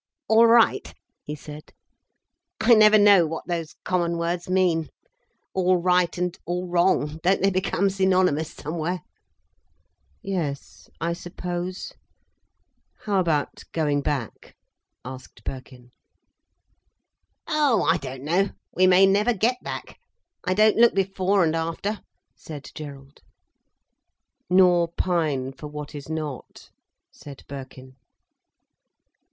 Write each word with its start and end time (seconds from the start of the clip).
"All 0.27 0.47
right?" 0.47 0.95
he 1.21 1.35
said. 1.35 1.73
"I 2.59 2.73
never 2.73 2.97
know 2.97 3.27
what 3.27 3.45
those 3.45 3.75
common 3.83 4.17
words 4.17 4.49
mean. 4.49 4.89
All 5.53 5.77
right 5.77 6.17
and 6.17 6.35
all 6.43 6.67
wrong, 6.67 7.19
don't 7.21 7.39
they 7.43 7.51
become 7.51 7.87
synonymous, 7.91 8.51
somewhere?" 8.51 9.01
"Yes, 10.23 10.89
I 10.99 11.13
suppose. 11.13 11.93
How 13.05 13.19
about 13.19 13.63
going 13.73 14.01
back?" 14.01 14.55
asked 15.05 15.43
Birkin. 15.43 15.91
"Oh, 17.45 17.83
I 17.83 17.97
don't 17.97 18.23
know. 18.23 18.49
We 18.73 18.87
may 18.87 19.05
never 19.05 19.35
get 19.35 19.57
back. 19.61 19.99
I 20.43 20.55
don't 20.55 20.77
look 20.77 20.95
before 20.95 21.43
and 21.43 21.55
after," 21.55 22.01
said 22.35 22.71
Gerald. 22.73 23.19
"Nor 24.49 24.87
pine 24.87 25.51
for 25.53 25.67
what 25.67 25.93
is 25.93 26.09
not," 26.09 26.71
said 27.11 27.43
Birkin. 27.47 27.97